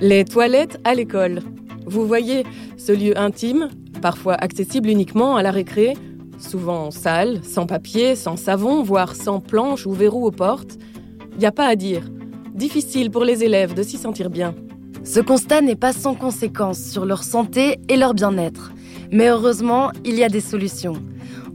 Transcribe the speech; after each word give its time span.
Les 0.00 0.24
toilettes 0.24 0.78
à 0.84 0.94
l'école. 0.94 1.40
Vous 1.84 2.06
voyez, 2.06 2.44
ce 2.76 2.92
lieu 2.92 3.18
intime, 3.18 3.68
parfois 4.00 4.34
accessible 4.34 4.88
uniquement 4.88 5.34
à 5.34 5.42
la 5.42 5.50
récré, 5.50 5.94
souvent 6.38 6.92
sale, 6.92 7.40
sans 7.42 7.66
papier, 7.66 8.14
sans 8.14 8.36
savon, 8.36 8.84
voire 8.84 9.16
sans 9.16 9.40
planche 9.40 9.86
ou 9.86 9.92
verrou 9.92 10.24
aux 10.24 10.30
portes. 10.30 10.78
Il 11.32 11.38
n'y 11.38 11.46
a 11.46 11.52
pas 11.52 11.66
à 11.66 11.74
dire. 11.74 12.02
Difficile 12.54 13.10
pour 13.10 13.24
les 13.24 13.42
élèves 13.42 13.74
de 13.74 13.82
s'y 13.82 13.96
sentir 13.96 14.30
bien. 14.30 14.54
Ce 15.02 15.18
constat 15.18 15.62
n'est 15.62 15.74
pas 15.74 15.92
sans 15.92 16.14
conséquence 16.14 16.78
sur 16.78 17.04
leur 17.04 17.24
santé 17.24 17.80
et 17.88 17.96
leur 17.96 18.14
bien-être. 18.14 18.72
Mais 19.10 19.28
heureusement, 19.28 19.90
il 20.04 20.14
y 20.14 20.22
a 20.22 20.28
des 20.28 20.40
solutions. 20.40 21.02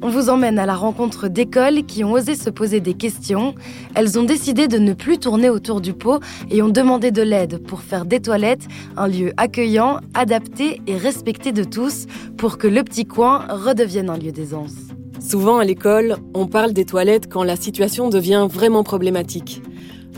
On 0.05 0.09
vous 0.09 0.27
emmène 0.27 0.59
à 0.59 0.65
la 0.65 0.75
rencontre 0.75 1.29
d'écoles 1.29 1.85
qui 1.85 2.03
ont 2.03 2.11
osé 2.11 2.35
se 2.35 2.49
poser 2.49 2.81
des 2.81 2.93
questions. 2.93 3.55
Elles 3.95 4.19
ont 4.19 4.23
décidé 4.23 4.67
de 4.67 4.77
ne 4.77 4.91
plus 4.91 5.17
tourner 5.17 5.49
autour 5.49 5.79
du 5.79 5.93
pot 5.93 6.19
et 6.51 6.61
ont 6.61 6.67
demandé 6.67 7.09
de 7.09 7.21
l'aide 7.21 7.63
pour 7.65 7.79
faire 7.79 8.03
des 8.03 8.19
toilettes 8.19 8.67
un 8.97 9.07
lieu 9.07 9.31
accueillant, 9.37 10.01
adapté 10.13 10.81
et 10.87 10.97
respecté 10.97 11.53
de 11.53 11.63
tous 11.63 12.05
pour 12.35 12.57
que 12.57 12.67
le 12.67 12.83
petit 12.83 13.05
coin 13.05 13.45
redevienne 13.47 14.09
un 14.09 14.17
lieu 14.17 14.33
d'aisance. 14.33 14.75
Souvent 15.21 15.59
à 15.59 15.63
l'école, 15.63 16.17
on 16.33 16.47
parle 16.47 16.73
des 16.73 16.83
toilettes 16.83 17.31
quand 17.31 17.45
la 17.45 17.55
situation 17.55 18.09
devient 18.09 18.45
vraiment 18.51 18.83
problématique. 18.83 19.61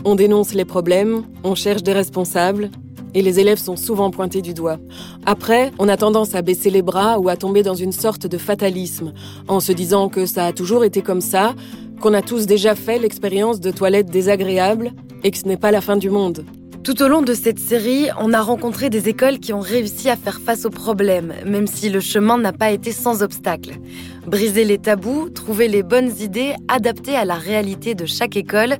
On 0.04 0.16
dénonce 0.16 0.52
les 0.52 0.64
problèmes, 0.64 1.22
on 1.44 1.54
cherche 1.54 1.84
des 1.84 1.92
responsables, 1.92 2.70
et 3.16 3.22
les 3.22 3.40
élèves 3.40 3.58
sont 3.58 3.76
souvent 3.76 4.10
pointés 4.10 4.42
du 4.42 4.52
doigt. 4.52 4.78
Après, 5.24 5.72
on 5.78 5.88
a 5.88 5.96
tendance 5.96 6.34
à 6.34 6.42
baisser 6.42 6.68
les 6.68 6.82
bras 6.82 7.18
ou 7.18 7.30
à 7.30 7.36
tomber 7.36 7.62
dans 7.62 7.74
une 7.74 7.90
sorte 7.90 8.26
de 8.26 8.36
fatalisme, 8.36 9.14
en 9.48 9.58
se 9.58 9.72
disant 9.72 10.10
que 10.10 10.26
ça 10.26 10.44
a 10.44 10.52
toujours 10.52 10.84
été 10.84 11.00
comme 11.00 11.22
ça, 11.22 11.54
qu'on 12.02 12.12
a 12.12 12.20
tous 12.20 12.44
déjà 12.44 12.74
fait 12.74 12.98
l'expérience 12.98 13.58
de 13.58 13.70
toilettes 13.70 14.10
désagréables 14.10 14.92
et 15.24 15.30
que 15.30 15.38
ce 15.38 15.48
n'est 15.48 15.56
pas 15.56 15.70
la 15.70 15.80
fin 15.80 15.96
du 15.96 16.10
monde. 16.10 16.44
Tout 16.84 17.02
au 17.02 17.08
long 17.08 17.22
de 17.22 17.32
cette 17.32 17.58
série, 17.58 18.06
on 18.20 18.32
a 18.34 18.40
rencontré 18.40 18.90
des 18.90 19.08
écoles 19.08 19.40
qui 19.40 19.52
ont 19.52 19.60
réussi 19.60 20.08
à 20.08 20.14
faire 20.14 20.38
face 20.38 20.66
aux 20.66 20.70
problèmes, 20.70 21.32
même 21.44 21.66
si 21.66 21.88
le 21.88 21.98
chemin 21.98 22.38
n'a 22.38 22.52
pas 22.52 22.70
été 22.70 22.92
sans 22.92 23.22
obstacles. 23.24 23.78
Briser 24.26 24.64
les 24.64 24.78
tabous, 24.78 25.30
trouver 25.30 25.66
les 25.66 25.82
bonnes 25.82 26.12
idées 26.20 26.52
adaptées 26.68 27.16
à 27.16 27.24
la 27.24 27.34
réalité 27.34 27.96
de 27.96 28.06
chaque 28.06 28.36
école, 28.36 28.76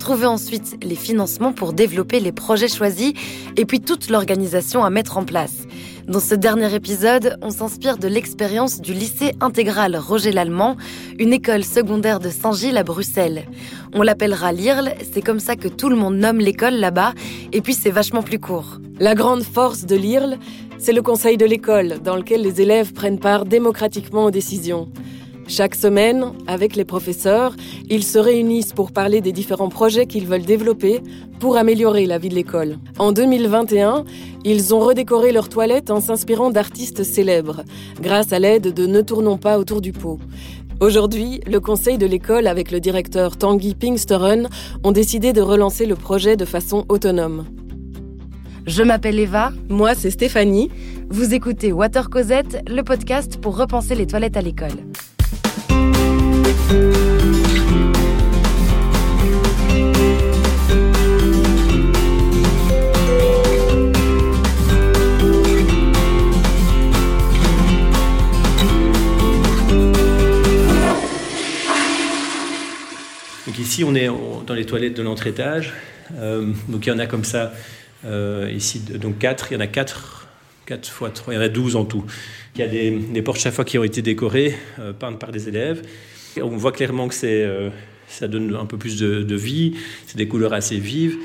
trouver 0.00 0.26
ensuite 0.26 0.82
les 0.82 0.96
financements 0.96 1.52
pour 1.52 1.72
développer 1.72 2.18
les 2.18 2.32
projets 2.32 2.66
choisis 2.66 3.12
et 3.56 3.64
puis 3.64 3.80
toute 3.80 4.10
l'organisation 4.10 4.82
à 4.82 4.90
mettre 4.90 5.16
en 5.16 5.24
place. 5.24 5.68
Dans 6.08 6.18
ce 6.18 6.34
dernier 6.34 6.74
épisode, 6.74 7.36
on 7.42 7.50
s'inspire 7.50 7.98
de 7.98 8.08
l'expérience 8.08 8.80
du 8.80 8.92
lycée 8.92 9.32
intégral 9.40 9.96
Roger 9.96 10.32
Lallemand, 10.32 10.76
une 11.20 11.32
école 11.32 11.62
secondaire 11.62 12.18
de 12.18 12.30
Saint-Gilles 12.30 12.78
à 12.78 12.82
Bruxelles. 12.82 13.46
On 13.94 14.02
l'appellera 14.02 14.52
l'IRL, 14.52 14.94
c'est 15.12 15.22
comme 15.22 15.38
ça 15.38 15.54
que 15.54 15.68
tout 15.68 15.88
le 15.88 15.96
monde 15.96 16.16
nomme 16.16 16.38
l'école 16.38 16.74
là-bas, 16.74 17.12
et 17.52 17.60
puis 17.60 17.74
c'est 17.74 17.90
vachement 17.90 18.22
plus 18.22 18.40
court. 18.40 18.80
La 18.98 19.14
grande 19.14 19.44
force 19.44 19.84
de 19.84 19.94
l'IRL, 19.94 20.38
c'est 20.78 20.92
le 20.92 21.02
conseil 21.02 21.36
de 21.36 21.46
l'école, 21.46 22.00
dans 22.02 22.16
lequel 22.16 22.42
les 22.42 22.60
élèves 22.60 22.92
prennent 22.92 23.20
part 23.20 23.44
démocratiquement 23.44 24.24
aux 24.24 24.30
décisions. 24.32 24.88
Chaque 25.50 25.74
semaine, 25.74 26.26
avec 26.46 26.76
les 26.76 26.84
professeurs, 26.84 27.56
ils 27.88 28.04
se 28.04 28.20
réunissent 28.20 28.72
pour 28.72 28.92
parler 28.92 29.20
des 29.20 29.32
différents 29.32 29.68
projets 29.68 30.06
qu'ils 30.06 30.28
veulent 30.28 30.44
développer 30.44 31.00
pour 31.40 31.56
améliorer 31.56 32.06
la 32.06 32.18
vie 32.18 32.28
de 32.28 32.36
l'école. 32.36 32.78
En 33.00 33.10
2021, 33.10 34.04
ils 34.44 34.72
ont 34.72 34.78
redécoré 34.78 35.32
leurs 35.32 35.48
toilettes 35.48 35.90
en 35.90 36.00
s'inspirant 36.00 36.50
d'artistes 36.50 37.02
célèbres, 37.02 37.64
grâce 38.00 38.32
à 38.32 38.38
l'aide 38.38 38.72
de 38.72 38.86
Ne 38.86 39.00
tournons 39.00 39.38
pas 39.38 39.58
autour 39.58 39.80
du 39.80 39.90
pot. 39.90 40.20
Aujourd'hui, 40.78 41.40
le 41.50 41.58
conseil 41.58 41.98
de 41.98 42.06
l'école 42.06 42.46
avec 42.46 42.70
le 42.70 42.78
directeur 42.78 43.36
Tanguy 43.36 43.74
Pinksteren 43.74 44.48
ont 44.84 44.92
décidé 44.92 45.32
de 45.32 45.40
relancer 45.40 45.84
le 45.84 45.96
projet 45.96 46.36
de 46.36 46.44
façon 46.44 46.84
autonome. 46.88 47.44
Je 48.68 48.84
m'appelle 48.84 49.18
Eva. 49.18 49.50
Moi, 49.68 49.96
c'est 49.96 50.12
Stéphanie. 50.12 50.70
Vous 51.08 51.34
écoutez 51.34 51.72
Water 51.72 52.08
Cosette, 52.08 52.62
le 52.68 52.82
podcast 52.82 53.40
pour 53.40 53.56
repenser 53.56 53.96
les 53.96 54.06
toilettes 54.06 54.36
à 54.36 54.42
l'école. 54.42 54.78
Ici, 73.70 73.84
on 73.84 73.94
est 73.94 74.08
dans 74.08 74.54
les 74.54 74.66
toilettes 74.66 74.96
de 74.96 75.02
l'entre-étage. 75.04 75.72
Euh, 76.18 76.52
donc 76.66 76.86
il 76.86 76.88
y 76.88 76.92
en 76.92 76.98
a 76.98 77.06
comme 77.06 77.22
ça, 77.22 77.52
euh, 78.04 78.50
ici, 78.52 78.80
donc 78.80 79.18
4. 79.18 79.52
Il 79.52 79.54
y 79.54 79.56
en 79.58 79.60
a 79.60 79.68
4, 79.68 80.26
4 80.66 80.90
fois 80.90 81.10
3, 81.10 81.34
il 81.34 81.36
y 81.36 81.38
en 81.38 81.42
a 81.42 81.48
12 81.48 81.76
en 81.76 81.84
tout. 81.84 82.04
Il 82.56 82.62
y 82.62 82.64
a 82.64 82.66
des, 82.66 82.90
des 82.90 83.22
portes 83.22 83.38
chaque 83.38 83.54
fois 83.54 83.64
qui 83.64 83.78
ont 83.78 83.84
été 83.84 84.02
décorées, 84.02 84.56
euh, 84.80 84.92
peintes 84.92 85.20
par 85.20 85.30
des 85.30 85.48
élèves. 85.48 85.82
On 86.40 86.56
voit 86.56 86.72
clairement 86.72 87.08
que 87.08 87.14
euh, 87.24 87.70
ça 88.08 88.28
donne 88.28 88.54
un 88.54 88.66
peu 88.66 88.76
plus 88.76 88.98
de, 88.98 89.22
de 89.22 89.36
vie, 89.36 89.74
c'est 90.06 90.16
des 90.16 90.28
couleurs 90.28 90.52
assez 90.52 90.78
vives. 90.78 91.16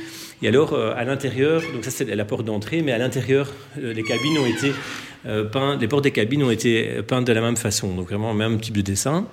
Et 0.42 0.48
alors, 0.48 0.74
euh, 0.74 0.94
à 0.96 1.04
l'intérieur, 1.04 1.62
donc 1.74 1.84
ça 1.86 1.92
c'est 1.92 2.06
la 2.06 2.26
porte 2.26 2.46
d'entrée, 2.46 2.82
mais 2.82 2.92
à 2.92 2.98
l'intérieur, 2.98 3.52
euh, 3.80 3.94
les 3.94 4.04
cabines 4.04 4.38
ont 4.38 4.46
été 4.46 4.72
peintes, 5.52 5.82
les 5.82 5.88
portes 5.88 6.04
des 6.04 6.12
cabines 6.12 6.44
ont 6.44 6.52
été 6.52 7.02
peintes 7.02 7.26
de 7.26 7.34
la 7.34 7.42
même 7.42 7.58
façon, 7.58 7.96
donc 7.96 8.10
vraiment 8.10 8.32
le 8.32 8.38
même 8.38 8.60
type 8.60 8.78
de 8.78 8.82
dessin. 8.82 9.26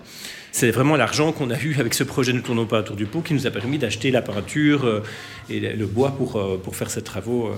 C'est 0.50 0.70
vraiment 0.70 0.96
l'argent 0.96 1.32
qu'on 1.32 1.50
a 1.50 1.60
eu 1.60 1.76
avec 1.78 1.92
ce 1.92 2.02
projet 2.02 2.32
Ne 2.32 2.40
tournons 2.40 2.64
pas 2.64 2.80
autour 2.80 2.96
du 2.96 3.04
pot 3.04 3.20
qui 3.20 3.34
nous 3.34 3.46
a 3.46 3.50
permis 3.50 3.76
d'acheter 3.76 4.10
la 4.10 4.22
peinture 4.22 5.02
et 5.50 5.60
le 5.60 5.86
bois 5.86 6.12
pour, 6.12 6.60
pour 6.62 6.76
faire 6.76 6.88
ces 6.88 7.02
travaux. 7.02 7.50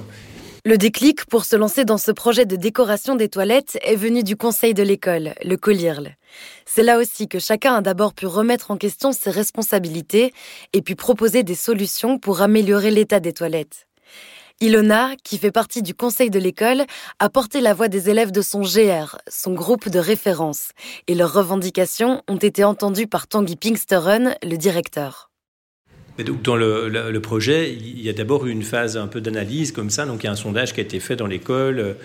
Le 0.66 0.78
déclic 0.78 1.26
pour 1.26 1.44
se 1.44 1.56
lancer 1.56 1.84
dans 1.84 1.98
ce 1.98 2.10
projet 2.10 2.46
de 2.46 2.56
décoration 2.56 3.16
des 3.16 3.28
toilettes 3.28 3.76
est 3.82 3.96
venu 3.96 4.22
du 4.22 4.34
conseil 4.34 4.72
de 4.72 4.82
l'école, 4.82 5.34
le 5.44 5.58
COLIRL. 5.58 6.16
C'est 6.64 6.82
là 6.82 6.96
aussi 6.96 7.28
que 7.28 7.38
chacun 7.38 7.74
a 7.74 7.82
d'abord 7.82 8.14
pu 8.14 8.24
remettre 8.24 8.70
en 8.70 8.78
question 8.78 9.12
ses 9.12 9.30
responsabilités 9.30 10.32
et 10.72 10.80
puis 10.80 10.94
proposer 10.94 11.42
des 11.42 11.54
solutions 11.54 12.18
pour 12.18 12.40
améliorer 12.40 12.90
l'état 12.90 13.20
des 13.20 13.34
toilettes. 13.34 13.88
Ilona, 14.62 15.10
qui 15.22 15.36
fait 15.36 15.52
partie 15.52 15.82
du 15.82 15.94
conseil 15.94 16.30
de 16.30 16.38
l'école, 16.38 16.84
a 17.18 17.28
porté 17.28 17.60
la 17.60 17.74
voix 17.74 17.88
des 17.88 18.08
élèves 18.08 18.32
de 18.32 18.40
son 18.40 18.62
GR, 18.62 19.18
son 19.28 19.52
groupe 19.52 19.90
de 19.90 19.98
référence, 19.98 20.70
et 21.08 21.14
leurs 21.14 21.34
revendications 21.34 22.22
ont 22.26 22.38
été 22.38 22.64
entendues 22.64 23.06
par 23.06 23.26
Tanguy 23.26 23.56
Pinksteren, 23.56 24.34
le 24.42 24.56
directeur. 24.56 25.28
Dans 26.18 26.56
le, 26.56 27.18
projet, 27.18 27.72
il 27.72 28.00
y 28.00 28.08
a 28.08 28.12
d'abord 28.12 28.46
eu 28.46 28.50
une 28.50 28.62
phase 28.62 28.96
un 28.96 29.06
peu 29.06 29.20
d'analyse 29.20 29.72
comme 29.72 29.90
ça. 29.90 30.06
Donc 30.06 30.22
il 30.22 30.26
y 30.26 30.28
a 30.28 30.32
un 30.32 30.36
sondage 30.36 30.72
qui 30.72 30.80
a 30.80 30.82
été 30.82 31.00
fait 31.00 31.16
dans 31.16 31.26
l'école 31.26 31.96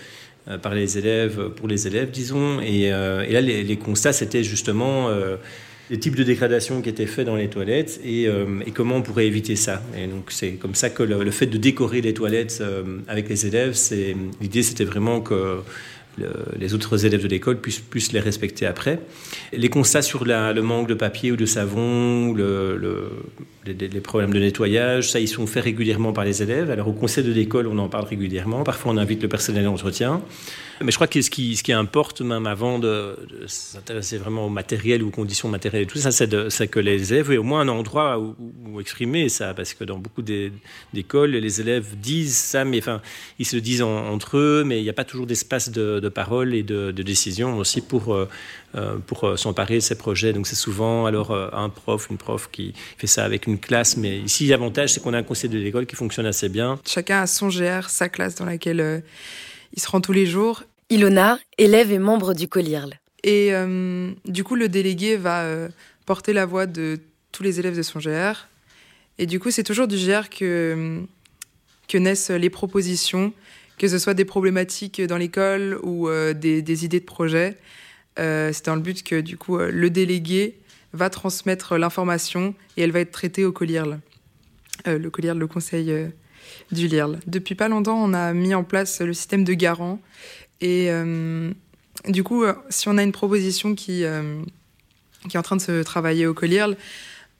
euh, 0.48 0.58
par 0.58 0.74
les 0.74 0.98
élèves, 0.98 1.50
pour 1.50 1.68
les 1.68 1.86
élèves, 1.86 2.10
disons. 2.10 2.60
Et, 2.60 2.92
euh, 2.92 3.24
là, 3.30 3.40
les, 3.40 3.76
constats, 3.76 4.12
c'était 4.12 4.42
justement 4.42 5.08
euh, 5.08 5.36
les 5.90 5.98
types 5.98 6.14
de 6.14 6.22
dégradation 6.22 6.80
qui 6.82 6.88
étaient 6.88 7.06
faits 7.06 7.26
dans 7.26 7.34
les 7.34 7.48
toilettes 7.48 8.00
et, 8.04 8.28
euh, 8.28 8.46
comment 8.72 8.96
on 8.96 9.02
pourrait 9.02 9.26
éviter 9.26 9.56
ça. 9.56 9.82
Et 9.98 10.06
donc 10.06 10.30
c'est 10.30 10.52
comme 10.52 10.76
ça 10.76 10.88
que 10.88 11.02
le, 11.02 11.30
fait 11.32 11.46
de 11.46 11.58
décorer 11.58 12.00
les 12.00 12.14
toilettes 12.14 12.58
euh, 12.60 12.98
avec 13.08 13.28
les 13.28 13.46
élèves, 13.46 13.76
l'idée, 14.40 14.62
c'était 14.62 14.84
vraiment 14.84 15.20
que 15.20 15.58
le, 16.20 16.58
les 16.58 16.74
autres 16.74 17.04
élèves 17.06 17.22
de 17.22 17.28
l'école 17.28 17.60
puissent, 17.60 17.80
puissent, 17.80 18.12
les 18.12 18.20
respecter 18.20 18.66
après. 18.66 19.00
Les 19.52 19.68
constats 19.68 20.02
sur 20.02 20.24
le 20.24 20.60
manque 20.60 20.88
de 20.88 20.94
papier 20.94 21.32
ou 21.32 21.36
de 21.36 21.46
savon, 21.46 22.32
le, 22.32 23.10
les, 23.66 23.74
les, 23.74 24.00
problèmes 24.00 24.32
de 24.32 24.38
nettoyage, 24.38 25.10
ça, 25.10 25.20
ils 25.20 25.28
sont 25.28 25.46
faits 25.46 25.64
régulièrement 25.64 26.12
par 26.12 26.24
les 26.24 26.42
élèves. 26.42 26.70
Alors 26.70 26.88
au 26.88 26.92
conseil 26.92 27.24
de 27.24 27.32
l'école, 27.32 27.66
on 27.66 27.78
en 27.78 27.88
parle 27.88 28.04
régulièrement. 28.04 28.62
Parfois, 28.62 28.92
on 28.92 28.96
invite 28.96 29.22
le 29.22 29.28
personnel 29.28 29.64
d'entretien. 29.64 30.22
Mais 30.82 30.90
je 30.90 30.96
crois 30.96 31.06
que 31.06 31.20
ce 31.20 31.28
qui, 31.28 31.56
ce 31.56 31.62
qui 31.62 31.72
importe, 31.72 32.22
même 32.22 32.46
avant 32.46 32.78
de, 32.78 33.16
s'intéresser 33.46 34.16
vraiment 34.16 34.46
au 34.46 34.48
matériel 34.48 35.02
ou 35.02 35.08
aux 35.08 35.10
conditions 35.10 35.48
matérielles 35.48 35.82
et 35.82 35.86
tout 35.86 35.98
ça, 35.98 36.10
c'est 36.10 36.68
que 36.68 36.80
les 36.80 37.12
élèves 37.12 37.32
aient 37.32 37.36
au 37.36 37.42
moins 37.42 37.60
un 37.60 37.68
endroit 37.68 38.18
où, 38.18 38.80
exprimer 38.80 39.28
ça. 39.28 39.52
Parce 39.52 39.74
que 39.74 39.84
dans 39.84 39.98
beaucoup 39.98 40.22
d'écoles, 40.22 41.32
les 41.32 41.60
élèves 41.60 41.96
disent 41.98 42.36
ça, 42.36 42.64
mais 42.64 42.78
enfin, 42.78 43.02
ils 43.38 43.44
se 43.44 43.56
le 43.56 43.62
disent 43.62 43.82
en, 43.82 44.08
entre 44.08 44.38
eux, 44.38 44.64
mais 44.64 44.80
il 44.80 44.82
n'y 44.82 44.88
a 44.88 44.94
pas 44.94 45.04
toujours 45.04 45.26
d'espace 45.26 45.70
de, 45.70 46.08
parole 46.08 46.54
et 46.54 46.62
de, 46.62 46.90
décision 46.92 47.58
aussi 47.58 47.80
pour, 47.82 48.14
euh, 48.14 48.26
pour 49.06 49.38
s'emparer 49.38 49.76
de 49.76 49.80
ces 49.80 49.96
projets. 49.96 50.32
Donc 50.32 50.46
c'est 50.46 50.56
souvent 50.56 51.04
alors 51.04 51.32
un 51.32 51.68
prof, 51.68 52.08
une 52.10 52.18
prof 52.18 52.48
qui 52.50 52.72
fait 52.96 53.06
ça 53.06 53.24
avec 53.24 53.46
une 53.46 53.58
classe. 53.58 53.96
Mais 53.98 54.18
ici, 54.18 54.46
l'avantage, 54.46 54.94
c'est 54.94 55.00
qu'on 55.00 55.12
a 55.12 55.18
un 55.18 55.22
conseil 55.22 55.50
de 55.50 55.58
l'école 55.58 55.86
qui 55.86 55.96
fonctionne 55.96 56.26
assez 56.26 56.48
bien. 56.48 56.78
Chacun 56.86 57.22
a 57.22 57.26
son 57.26 57.48
GR, 57.48 57.88
sa 57.88 58.08
classe 58.08 58.34
dans 58.36 58.46
laquelle 58.46 58.80
euh, 58.80 59.00
il 59.72 59.80
se 59.80 59.88
rend 59.88 60.00
tous 60.00 60.12
les 60.12 60.26
jours. 60.26 60.64
Ilona, 60.88 61.38
élève 61.58 61.92
et 61.92 61.98
membre 61.98 62.34
du 62.34 62.48
COLIRL. 62.48 62.98
Et 63.22 63.50
euh, 63.52 64.10
du 64.24 64.44
coup, 64.44 64.56
le 64.56 64.68
délégué 64.68 65.16
va 65.16 65.42
euh, 65.42 65.68
porter 66.06 66.32
la 66.32 66.46
voix 66.46 66.66
de 66.66 66.98
tous 67.32 67.42
les 67.42 67.60
élèves 67.60 67.76
de 67.76 67.82
son 67.82 67.98
GR. 67.98 68.48
Et 69.18 69.26
du 69.26 69.38
coup, 69.38 69.50
c'est 69.50 69.62
toujours 69.62 69.86
du 69.86 69.96
GR 69.96 70.28
que, 70.30 71.00
que 71.88 71.98
naissent 71.98 72.30
les 72.30 72.50
propositions, 72.50 73.32
que 73.78 73.88
ce 73.88 73.98
soit 73.98 74.14
des 74.14 74.24
problématiques 74.24 75.00
dans 75.02 75.18
l'école 75.18 75.78
ou 75.82 76.08
euh, 76.08 76.32
des, 76.32 76.62
des, 76.62 76.84
idées 76.84 77.00
de 77.00 77.04
projet. 77.04 77.56
C'est 78.16 78.66
dans 78.66 78.74
le 78.74 78.82
but 78.82 79.02
que 79.02 79.18
du 79.18 79.38
coup, 79.38 79.56
le 79.56 79.88
délégué 79.88 80.58
va 80.92 81.08
transmettre 81.08 81.78
l'information 81.78 82.54
et 82.76 82.82
elle 82.82 82.90
va 82.92 83.00
être 83.00 83.12
traitée 83.12 83.46
au 83.46 83.52
COLIRL. 83.52 83.98
Le 84.84 85.08
COLIRL, 85.08 85.38
le 85.38 85.46
conseil 85.46 86.10
du 86.72 86.88
LIRL. 86.88 87.18
Depuis 87.26 87.54
pas 87.54 87.68
longtemps, 87.68 88.02
on 88.02 88.12
a 88.12 88.32
mis 88.32 88.54
en 88.54 88.64
place 88.64 89.00
le 89.00 89.12
système 89.12 89.44
de 89.44 89.54
garant. 89.54 90.00
Et 90.60 90.90
du 92.06 92.22
coup, 92.22 92.44
si 92.68 92.88
on 92.88 92.98
a 92.98 93.02
une 93.02 93.12
proposition 93.12 93.74
qui, 93.74 94.04
qui 95.28 95.36
est 95.36 95.38
en 95.38 95.42
train 95.42 95.56
de 95.56 95.62
se 95.62 95.82
travailler 95.82 96.26
au 96.26 96.34
COLIRL, 96.34 96.76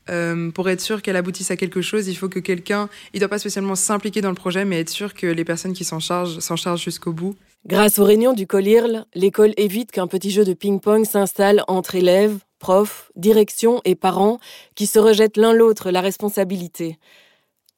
euh, 0.09 0.51
pour 0.51 0.69
être 0.69 0.81
sûr 0.81 1.03
qu'elle 1.03 1.17
aboutisse 1.17 1.51
à 1.51 1.57
quelque 1.57 1.83
chose, 1.83 2.09
il 2.09 2.15
faut 2.15 2.29
que 2.29 2.41
quelqu'un, 2.41 2.89
il 3.13 3.17
ne 3.17 3.21
doit 3.21 3.29
pas 3.29 3.39
spécialement 3.39 3.75
s'impliquer 3.75 4.21
dans 4.21 4.31
le 4.31 4.35
projet, 4.35 4.65
mais 4.65 4.81
être 4.81 4.89
sûr 4.89 5.15
que 5.15 5.27
les 5.27 5.45
personnes 5.45 5.73
qui 5.73 5.85
s'en 5.85 6.01
chargent 6.01 6.39
s'en 6.41 6.57
chargent 6.57 6.83
jusqu'au 6.83 7.13
bout. 7.13 7.37
Grâce 7.67 7.99
aux 7.99 8.05
réunions 8.05 8.33
du 8.33 8.47
COLIRL, 8.47 9.05
l'école 9.15 9.53
évite 9.57 9.93
qu'un 9.93 10.07
petit 10.07 10.31
jeu 10.31 10.45
de 10.45 10.55
ping-pong 10.55 11.05
s'installe 11.05 11.63
entre 11.69 11.95
élèves, 11.95 12.39
profs, 12.59 13.13
direction 13.17 13.81
et 13.85 13.95
parents 13.95 14.41
qui 14.75 14.87
se 14.87 14.99
rejettent 14.99 15.37
l'un 15.37 15.53
l'autre 15.53 15.91
la 15.91 16.01
responsabilité. 16.01 16.99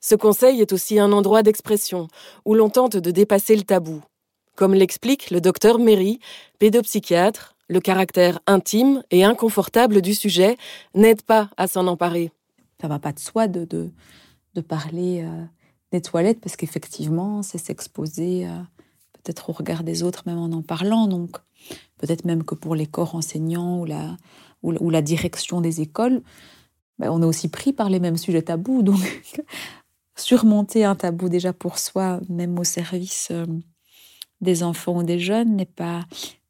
Ce 0.04 0.16
conseil 0.16 0.60
est 0.60 0.72
aussi 0.72 0.99
un 0.99 1.12
endroit 1.12 1.44
d'expression 1.44 2.08
où 2.44 2.54
l'on 2.54 2.69
tente 2.69 2.96
de 2.96 3.10
dépasser 3.12 3.54
le 3.54 3.62
tabou. 3.62 4.02
Comme 4.56 4.75
l'explique 4.75 5.31
le 5.31 5.40
docteur 5.40 5.78
Méry, 5.78 6.19
pédopsychiatre, 6.58 7.54
le 7.69 7.78
caractère 7.78 8.40
intime 8.49 9.04
et 9.12 9.25
inconfortable 9.25 10.02
du 10.02 10.12
sujet 10.12 10.56
n'aide 10.94 11.22
pas 11.22 11.50
à 11.56 11.69
s'en 11.69 11.87
emparer. 11.87 12.32
Ça 12.81 12.88
va 12.88 12.99
pas 12.99 13.12
de 13.12 13.20
soi 13.20 13.46
de, 13.46 13.64
de, 13.64 14.60
parler 14.60 15.22
euh, 15.22 15.44
des 15.93 16.02
toilettes 16.02 16.40
parce 16.40 16.56
qu'effectivement, 16.56 17.44
c'est 17.44 17.58
s'exposer 17.58 18.46
euh, 18.46 18.58
peut-être 19.12 19.50
au 19.50 19.52
regard 19.52 19.84
des 19.84 20.02
autres 20.02 20.25
même 20.26 20.38
en 20.38 20.50
en 20.50 20.62
parlant. 20.62 21.06
Donc, 21.06 21.37
peut-être 21.98 22.25
même 22.25 22.43
que 22.43 22.56
pour 22.56 22.75
les 22.75 22.87
corps 22.87 23.14
enseignants 23.14 23.78
ou 23.78 24.90
la, 24.90 25.02
direction 25.02 25.60
des 25.60 25.81
écoles, 25.81 26.22
ben, 26.98 27.08
on 27.10 27.22
est 27.22 27.26
aussi 27.26 27.48
pris 27.48 27.72
par 27.72 27.88
les 27.88 28.00
mêmes 28.00 28.16
sujets 28.16 28.43
tabous. 28.43 28.82
surmonter 30.17 30.85
un 30.85 30.94
tabou 30.94 31.29
déjà 31.29 31.53
pour 31.53 31.79
soi, 31.79 32.20
même 32.29 32.59
au 32.59 32.64
service 32.64 33.29
euh, 33.31 33.47
des 34.41 34.62
enfants 34.62 34.99
ou 34.99 35.03
des 35.03 35.19
jeunes, 35.19 35.56
n'est 35.56 35.64
pas 35.64 36.05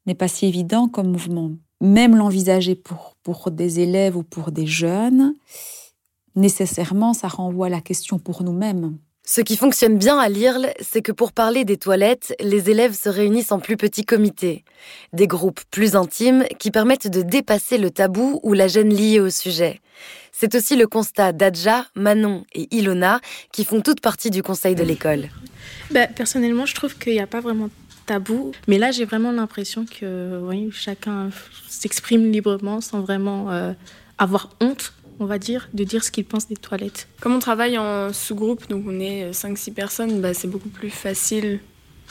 n'est 0.05 0.15
pas 0.15 0.27
si 0.27 0.45
évident 0.45 0.87
comme 0.87 1.11
mouvement. 1.11 1.51
Même 1.81 2.15
l'envisager 2.15 2.75
pour, 2.75 3.15
pour 3.23 3.51
des 3.51 3.79
élèves 3.79 4.17
ou 4.17 4.23
pour 4.23 4.51
des 4.51 4.67
jeunes, 4.67 5.33
nécessairement, 6.35 7.13
ça 7.13 7.27
renvoie 7.27 7.67
à 7.67 7.69
la 7.69 7.81
question 7.81 8.19
pour 8.19 8.43
nous-mêmes. 8.43 8.97
Ce 9.25 9.39
qui 9.39 9.55
fonctionne 9.55 9.97
bien 9.97 10.17
à 10.19 10.27
l'IRL, 10.27 10.73
c'est 10.81 11.01
que 11.01 11.13
pour 11.13 11.31
parler 11.31 11.63
des 11.63 11.77
toilettes, 11.77 12.35
les 12.41 12.69
élèves 12.69 12.93
se 12.93 13.07
réunissent 13.07 13.53
en 13.53 13.59
plus 13.59 13.77
petits 13.77 14.03
comités, 14.03 14.65
des 15.13 15.27
groupes 15.27 15.61
plus 15.71 15.95
intimes 15.95 16.43
qui 16.59 16.71
permettent 16.71 17.07
de 17.07 17.21
dépasser 17.21 17.77
le 17.77 17.89
tabou 17.89 18.41
ou 18.43 18.51
la 18.51 18.67
gêne 18.67 18.93
liée 18.93 19.21
au 19.21 19.29
sujet. 19.29 19.79
C'est 20.33 20.55
aussi 20.55 20.75
le 20.75 20.87
constat 20.87 21.31
d'Adja, 21.31 21.85
Manon 21.95 22.43
et 22.53 22.67
Ilona 22.75 23.21
qui 23.53 23.63
font 23.63 23.79
toute 23.79 24.01
partie 24.01 24.29
du 24.29 24.43
conseil 24.43 24.75
de 24.75 24.83
l'école. 24.83 25.29
Bah, 25.91 26.07
personnellement, 26.07 26.65
je 26.65 26.75
trouve 26.75 26.97
qu'il 26.97 27.13
n'y 27.13 27.21
a 27.21 27.27
pas 27.27 27.39
vraiment 27.39 27.69
tabou. 28.05 28.51
Mais 28.67 28.77
là, 28.77 28.91
j'ai 28.91 29.05
vraiment 29.05 29.31
l'impression 29.31 29.85
que 29.85 30.37
oui, 30.43 30.69
chacun 30.73 31.29
s'exprime 31.69 32.29
librement 32.29 32.81
sans 32.81 32.99
vraiment 32.99 33.51
euh, 33.51 33.71
avoir 34.17 34.49
honte, 34.59 34.91
on 35.19 35.25
va 35.25 35.37
dire, 35.37 35.69
de 35.73 35.83
dire 35.83 36.03
ce 36.03 36.11
qu'il 36.11 36.25
pense 36.25 36.47
des 36.47 36.55
toilettes. 36.55 37.07
Comme 37.21 37.33
on 37.33 37.39
travaille 37.39 37.77
en 37.77 38.11
sous-groupe, 38.13 38.67
donc 38.69 38.85
on 38.87 38.99
est 38.99 39.31
5-6 39.31 39.73
personnes, 39.73 40.21
bah, 40.21 40.33
c'est 40.33 40.47
beaucoup 40.47 40.69
plus 40.69 40.89
facile 40.89 41.59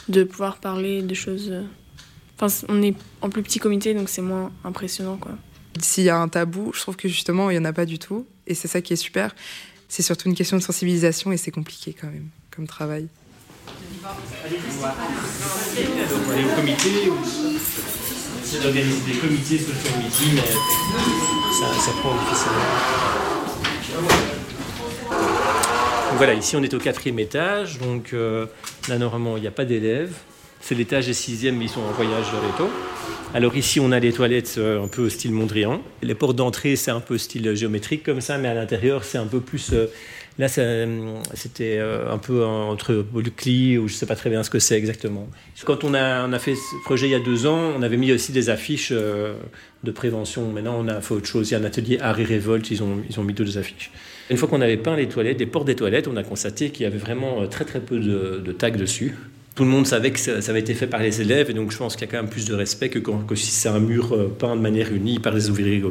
de 0.07 0.23
pouvoir 0.23 0.57
parler 0.57 1.01
de 1.01 1.13
choses. 1.13 1.49
Euh, 1.51 1.63
enfin, 2.39 2.65
on 2.69 2.81
est 2.81 2.95
en 3.21 3.29
plus 3.29 3.43
petit 3.43 3.59
comité, 3.59 3.93
donc 3.93 4.09
c'est 4.09 4.21
moins 4.21 4.51
impressionnant. 4.63 5.17
quoi. 5.17 5.31
S'il 5.81 6.03
y 6.03 6.09
a 6.09 6.17
un 6.17 6.27
tabou, 6.27 6.71
je 6.73 6.81
trouve 6.81 6.95
que 6.95 7.07
justement, 7.07 7.49
il 7.49 7.53
n'y 7.53 7.59
en 7.59 7.65
a 7.65 7.73
pas 7.73 7.85
du 7.85 7.99
tout. 7.99 8.25
Et 8.47 8.55
c'est 8.55 8.67
ça 8.67 8.81
qui 8.81 8.93
est 8.93 8.97
super. 8.97 9.33
C'est 9.87 10.03
surtout 10.03 10.27
une 10.27 10.35
question 10.35 10.57
de 10.57 10.61
sensibilisation 10.61 11.31
et 11.31 11.37
c'est 11.37 11.51
compliqué 11.51 11.95
quand 11.99 12.07
même 12.07 12.29
comme 12.51 12.67
travail. 12.67 13.07
C'est 18.43 18.61
d'organiser 18.61 19.01
des 19.05 19.17
comités 19.17 19.57
sur 19.57 19.67
le 19.67 20.03
meeting, 20.03 20.41
ça 21.79 21.91
prend 22.01 22.13
difficilement. 22.15 22.59
Donc 26.09 26.17
voilà, 26.17 26.33
ici 26.33 26.55
on 26.55 26.63
est 26.63 26.73
au 26.73 26.79
quatrième 26.79 27.19
étage, 27.19 27.79
donc 27.79 28.13
euh, 28.13 28.45
là 28.87 28.97
normalement 28.97 29.37
il 29.37 29.41
n'y 29.41 29.47
a 29.47 29.51
pas 29.51 29.65
d'élèves. 29.65 30.13
C'est 30.61 30.75
l'étage 30.75 31.07
des 31.07 31.13
sixièmes, 31.13 31.57
mais 31.57 31.65
ils 31.65 31.69
sont 31.69 31.81
en 31.81 31.91
voyage 31.91 32.25
vers 32.31 32.41
les. 32.41 32.69
Alors 33.35 33.57
ici, 33.57 33.79
on 33.79 33.91
a 33.91 33.99
les 33.99 34.13
toilettes 34.13 34.55
euh, 34.57 34.83
un 34.83 34.87
peu 34.87 35.01
au 35.01 35.09
style 35.09 35.33
Mondrian. 35.33 35.81
Les 36.03 36.13
portes 36.15 36.35
d'entrée, 36.35 36.75
c'est 36.75 36.91
un 36.91 36.99
peu 36.99 37.17
style 37.17 37.55
géométrique 37.55 38.03
comme 38.03 38.21
ça, 38.21 38.37
mais 38.37 38.47
à 38.47 38.53
l'intérieur, 38.53 39.03
c'est 39.03 39.17
un 39.17 39.25
peu 39.25 39.39
plus 39.39 39.73
euh, 39.73 39.87
Là, 40.39 40.47
c'était 40.47 41.77
euh, 41.77 42.11
un 42.11 42.17
peu 42.17 42.43
entre 42.43 42.95
Bolukli, 42.95 43.77
ou 43.77 43.87
je 43.87 43.93
ne 43.93 43.97
sais 43.97 44.05
pas 44.07 44.15
très 44.15 44.31
bien 44.31 44.41
ce 44.41 44.49
que 44.49 44.57
c'est 44.57 44.75
exactement. 44.75 45.27
Quand 45.63 45.83
on 45.83 45.93
a, 45.93 46.39
fait 46.39 46.55
ce 46.55 46.83
projet 46.83 47.07
il 47.07 47.11
y 47.11 47.15
a 47.15 47.19
deux 47.19 47.45
ans, 47.45 47.73
on 47.77 47.83
avait 47.83 47.97
mis 47.97 48.11
aussi 48.11 48.31
des 48.31 48.49
affiches 48.49 48.89
euh, 48.91 49.35
de 49.83 49.91
prévention. 49.91 50.51
Maintenant, 50.51 50.75
on 50.79 50.87
a 50.87 51.01
fait 51.01 51.13
autre 51.13 51.27
chose. 51.27 51.51
Il 51.51 51.53
y 51.53 51.55
a 51.55 51.59
un 51.59 51.63
atelier 51.63 51.99
Harry 52.01 52.23
Révolte, 52.23 52.71
ils 52.71 52.81
ont, 52.81 53.03
ils 53.07 53.19
ont 53.19 53.23
mis 53.23 53.33
deux 53.33 53.57
affiches. 53.59 53.91
Une 54.31 54.37
fois 54.37 54.47
qu'on 54.49 54.61
avait 54.61 54.77
peint 54.77 54.95
les 54.95 55.07
toilettes, 55.07 55.39
les 55.39 55.45
portes 55.45 55.67
des 55.67 55.75
toilettes, 55.75 56.07
on 56.07 56.17
a 56.17 56.23
constaté 56.23 56.71
qu'il 56.71 56.83
y 56.83 56.87
avait 56.87 56.97
vraiment 56.97 57.41
euh, 57.41 57.47
très 57.47 57.65
très 57.65 57.79
peu 57.79 57.99
de 57.99 58.51
tags 58.53 58.71
dessus 58.71 59.15
tout 59.55 59.63
le 59.63 59.69
monde 59.69 59.85
savait 59.85 60.11
que 60.11 60.19
ça, 60.19 60.31
avait 60.49 60.59
été 60.59 60.73
fait 60.73 60.87
par 60.87 61.01
les 61.01 61.21
élèves, 61.21 61.49
et 61.49 61.53
donc 61.53 61.71
je 61.71 61.77
pense 61.77 61.95
qu'il 61.95 62.07
y 62.07 62.09
a 62.09 62.11
quand 62.11 62.21
même 62.21 62.29
plus 62.29 62.45
de 62.45 62.55
respect 62.55 62.89
que, 62.89 63.35
si 63.35 63.51
c'est 63.51 63.69
un 63.69 63.79
mur 63.79 64.13
euh, 64.13 64.27
peint 64.27 64.55
de 64.55 64.61
manière 64.61 64.91
unie 64.91 65.19
par 65.19 65.33
les 65.33 65.49
ouvriers, 65.49 65.83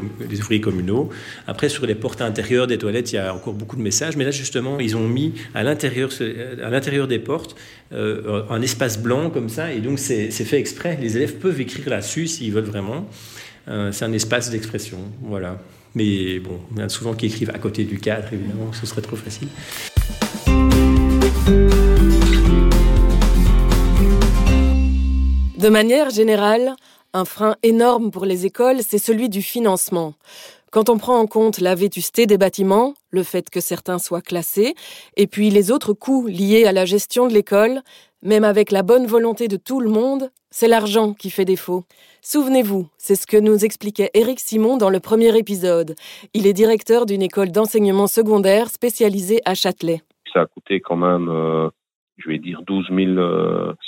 communaux. 0.61 1.11
Après, 1.47 1.69
sur 1.69 1.87
les 1.87 1.95
portes 1.95 2.23
intérieures 2.23 2.67
des 2.67 2.79
toilettes, 2.79 3.13
il 3.13 3.17
y 3.17 3.19
a 3.19 3.35
encore 3.35 3.55
beaucoup 3.55 3.77
de 3.77 3.83
messages, 3.83 4.17
mais 4.17 4.25
là 4.25 4.33
justement, 4.33 4.81
ils 4.81 4.97
ont 4.97 5.07
mis 5.07 5.35
à 5.55 5.63
l'intérieur, 5.63 6.11
à 6.63 6.71
l'intérieur 6.71 7.07
des 7.07 7.19
portes 7.19 7.57
euh, 7.93 8.43
un 8.49 8.63
espace 8.63 8.99
blanc 8.99 9.31
comme 9.31 9.49
ça, 9.49 9.73
et 9.73 9.81
donc 9.81 9.99
c'est 9.99 10.31
fait 10.31 10.59
exprès. 10.59 10.99
Les 11.01 11.17
élèves 11.17 11.35
peuvent 11.35 11.61
écrire 11.61 11.89
là-dessus 11.91 12.27
s'ils 12.27 12.53
veulent 12.53 12.65
vraiment. 12.65 13.09
Euh, 13.69 13.93
c'est 13.93 14.05
un 14.05 14.13
espace 14.13 14.51
d'expression, 14.51 14.99
voilà. 15.23 15.61
Mais 15.95 16.39
bon, 16.41 16.59
il 16.73 16.79
y 16.79 16.83
en 16.83 16.87
a 16.87 16.89
souvent 16.89 17.15
qui 17.15 17.27
écrivent 17.27 17.51
à 17.51 17.59
côté 17.59 17.85
du 17.85 17.99
cadre, 17.99 18.29
évidemment, 18.33 18.73
ce 18.73 18.87
serait 18.87 19.03
trop 19.03 19.17
facile. 19.17 19.49
De 25.63 25.69
manière 25.69 26.11
générale, 26.11 26.75
un 27.13 27.25
frein 27.25 27.55
énorme 27.63 28.11
pour 28.11 28.25
les 28.25 28.47
écoles, 28.47 28.79
c'est 28.81 28.99
celui 28.99 29.29
du 29.29 29.43
financement. 29.43 30.15
Quand 30.73 30.89
on 30.89 30.99
prend 30.99 31.17
en 31.17 31.29
compte 31.29 31.61
la 31.61 31.77
vétusté 31.77 32.27
des 32.27 32.37
bâtiments, 32.37 32.95
le 33.13 33.23
fait 33.23 33.49
que 33.49 33.61
certains 33.61 33.99
soient 33.99 34.23
classés, 34.23 34.75
et 35.17 35.29
puis 35.29 35.51
les 35.51 35.71
autres 35.71 35.93
coûts 35.93 36.27
liés 36.27 36.65
à 36.65 36.73
la 36.73 36.85
gestion 36.85 37.29
de 37.29 37.33
l'école, 37.33 37.83
même 38.25 38.43
avec 38.43 38.73
la 38.73 38.83
bonne 38.83 39.07
volonté 39.07 39.47
de 39.47 39.57
tout 39.57 39.79
le 39.79 39.89
monde, 39.89 40.31
c'est 40.51 40.67
l'argent 40.67 41.15
qui 41.15 41.31
fait 41.31 41.45
défaut. 41.45 41.85
Souvenez-vous, 42.23 42.89
c'est 42.99 43.15
ce 43.15 43.29
que 43.29 43.37
nous 43.37 43.65
expliquait 43.65 44.11
Éric 44.15 44.41
Simon 44.41 44.77
dans 44.79 44.91
le 44.91 44.99
premier 44.99 45.39
épisode. 45.39 45.95
Il 46.35 46.49
est 46.49 46.55
directeur 46.55 47.07
d'une 47.07 47.23
école 47.23 47.53
d'enseignement 47.53 48.09
secondaire 48.09 48.69
spécialisée 48.69 49.41
à 49.45 49.55
Châtelet. 49.55 50.01
Ça 50.33 50.41
a 50.41 50.47
coûté 50.47 50.81
quand 50.81 50.97
même, 50.97 51.29
euh, 51.29 51.69
je 52.17 52.29
vais 52.29 52.39
dire, 52.39 52.63
12 52.67 52.87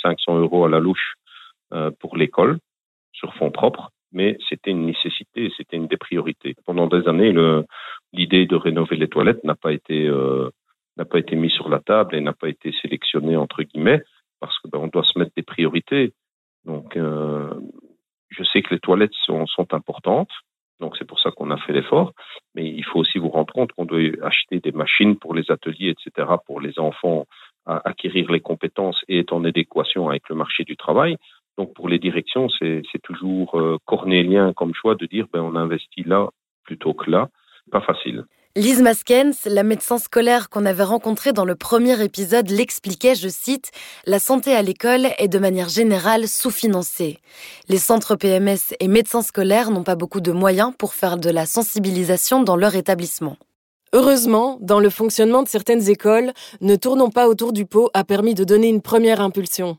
500 0.01 0.37
euros 0.37 0.63
à 0.63 0.69
la 0.69 0.79
louche 0.79 1.15
euh, 1.15 1.24
pour 1.99 2.17
l'école 2.17 2.59
sur 3.15 3.33
fonds 3.35 3.51
propres, 3.51 3.91
mais 4.11 4.37
c'était 4.49 4.71
une 4.71 4.85
nécessité, 4.85 5.51
c'était 5.57 5.77
une 5.77 5.87
des 5.87 5.97
priorités. 5.97 6.55
Pendant 6.65 6.87
des 6.87 7.07
années, 7.07 7.33
l'idée 8.13 8.45
de 8.45 8.55
rénover 8.55 8.95
les 8.97 9.09
toilettes 9.09 9.43
n'a 9.43 9.55
pas 9.55 9.73
été 9.73 10.07
euh, 10.07 10.49
n'a 10.97 11.05
pas 11.05 11.19
été 11.19 11.35
mise 11.35 11.51
sur 11.51 11.69
la 11.69 11.79
table 11.79 12.15
et 12.15 12.21
n'a 12.21 12.33
pas 12.33 12.47
été 12.47 12.71
sélectionnée 12.81 13.35
entre 13.35 13.63
guillemets 13.63 14.01
parce 14.39 14.57
que 14.59 14.69
ben, 14.69 14.79
on 14.79 14.87
doit 14.87 15.03
se 15.03 15.17
mettre 15.19 15.31
des 15.35 15.43
priorités. 15.43 16.13
Donc, 16.63 16.95
euh, 16.95 17.53
je 18.29 18.43
sais 18.43 18.61
que 18.61 18.73
les 18.73 18.79
toilettes 18.79 19.13
sont, 19.25 19.45
importantes, 19.71 20.31
donc 20.79 20.95
c'est 20.97 21.05
pour 21.05 21.19
ça 21.19 21.31
qu'on 21.31 21.51
a 21.51 21.57
fait 21.57 21.73
l'effort. 21.73 22.13
Mais 22.53 22.65
il 22.67 22.83
faut 22.83 22.99
aussi 22.99 23.17
vous 23.17 23.29
rendre 23.29 23.53
compte 23.53 23.71
qu'on 23.73 23.85
doit 23.85 23.99
acheter 24.23 24.59
des 24.59 24.71
machines 24.71 25.17
pour 25.17 25.33
les 25.33 25.49
ateliers, 25.51 25.89
etc., 25.89 26.27
pour 26.45 26.61
les 26.61 26.79
enfants 26.79 27.25
acquérir 27.65 28.31
les 28.31 28.41
compétences 28.41 29.03
et 29.07 29.19
être 29.19 29.33
en 29.33 29.43
adéquation 29.43 30.07
avec 30.09 30.29
le 30.29 30.35
marché 30.35 30.63
du 30.63 30.77
travail. 30.77 31.17
Donc 31.57 31.73
pour 31.73 31.89
les 31.89 31.99
directions, 31.99 32.47
c'est 32.59 33.01
toujours 33.03 33.59
euh, 33.59 33.77
cornélien 33.85 34.53
comme 34.53 34.73
choix 34.73 34.95
de 34.95 35.05
dire 35.05 35.27
ben, 35.31 35.41
on 35.41 35.55
investit 35.55 36.03
là 36.03 36.29
plutôt 36.63 36.93
que 36.93 37.09
là. 37.09 37.29
Pas 37.71 37.81
facile. 37.81 38.25
Lise 38.57 38.81
Maskens, 38.81 39.45
la 39.47 39.63
médecin 39.63 39.97
scolaire 39.97 40.49
qu'on 40.49 40.65
avait 40.65 40.85
rencontrée 40.85 41.33
dans 41.33 41.43
le 41.43 41.55
premier 41.55 42.01
épisode, 42.01 42.49
l'expliquait, 42.49 43.13
je 43.13 43.27
cite, 43.27 43.71
La 44.05 44.17
santé 44.17 44.55
à 44.55 44.61
l'école 44.61 45.07
est 45.17 45.27
de 45.27 45.39
manière 45.39 45.67
générale 45.67 46.25
sous-financée. 46.29 47.19
Les 47.67 47.79
centres 47.79 48.15
PMS 48.15 48.73
et 48.79 48.87
médecins 48.87 49.23
scolaires 49.23 49.71
n'ont 49.71 49.83
pas 49.83 49.97
beaucoup 49.97 50.21
de 50.21 50.31
moyens 50.31 50.71
pour 50.77 50.93
faire 50.93 51.17
de 51.17 51.29
la 51.29 51.45
sensibilisation 51.45 52.43
dans 52.43 52.55
leur 52.55 52.75
établissement. 52.75 53.35
Heureusement, 53.91 54.57
dans 54.61 54.79
le 54.79 54.89
fonctionnement 54.89 55.43
de 55.43 55.49
certaines 55.49 55.89
écoles, 55.89 56.31
ne 56.61 56.77
tournons 56.77 57.09
pas 57.09 57.27
autour 57.27 57.51
du 57.51 57.65
pot 57.65 57.89
a 57.93 58.05
permis 58.05 58.35
de 58.35 58.45
donner 58.45 58.69
une 58.69 58.81
première 58.81 59.19
impulsion. 59.19 59.77